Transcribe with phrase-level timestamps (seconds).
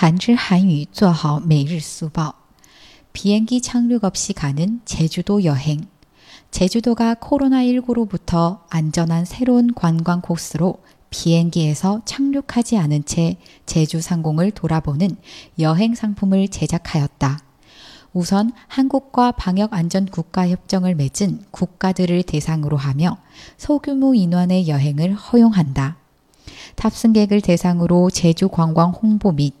[0.00, 2.34] 한줄 한유做好 매일 수법.
[3.12, 5.82] 비행기 착륙 없이 가는 제주도 여행.
[6.50, 10.78] 제주도가 코로나19로부터 안전한 새로운 관광 코스로
[11.10, 13.36] 비행기에서 착륙하지 않은 채
[13.66, 15.16] 제주 상공을 돌아보는
[15.58, 17.38] 여행 상품을 제작하였다.
[18.14, 23.18] 우선 한국과 방역안전국가협정을 맺은 국가들을 대상으로 하며
[23.58, 25.98] 소규모 인원의 여행을 허용한다.
[26.76, 29.60] 탑승객을 대상으로 제주 관광 홍보 및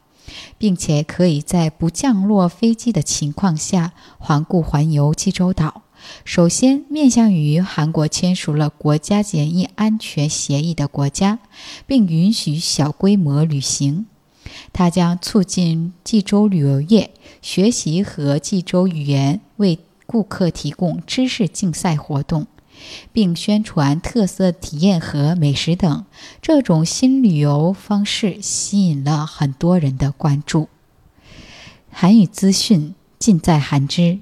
[0.61, 5.81] 并且可以在不降落飞机的情况下环顾环游济州岛。
[6.23, 11.39] 首先，面向于韩国签署了国家检疫安全协议的国家，
[11.87, 14.05] 并允许小规模旅行。
[14.71, 17.09] 它将促进济州旅游业
[17.41, 22.45] 学习和济州语言，为顾客提供知识竞赛活动。
[23.11, 26.05] 并宣传特色体验和美食等，
[26.41, 30.69] 这种新旅游方式吸引了很多人的关注。
[31.91, 34.19] 韩语资讯尽在韩知。